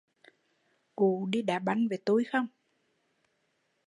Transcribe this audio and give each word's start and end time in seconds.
Cụ 0.95 1.27
đi 1.31 1.41
đá 1.41 1.59
banh 1.59 1.87
với 1.87 1.97
tui 1.97 2.23
không 2.31 2.47